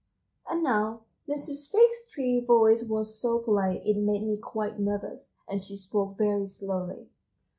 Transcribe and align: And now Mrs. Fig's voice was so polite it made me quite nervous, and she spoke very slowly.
And 0.49 0.63
now 0.63 1.01
Mrs. 1.29 1.69
Fig's 1.69 2.45
voice 2.47 2.83
was 2.83 3.21
so 3.21 3.37
polite 3.37 3.83
it 3.85 3.97
made 3.97 4.23
me 4.23 4.35
quite 4.35 4.79
nervous, 4.79 5.35
and 5.47 5.63
she 5.63 5.77
spoke 5.77 6.17
very 6.17 6.47
slowly. 6.47 7.07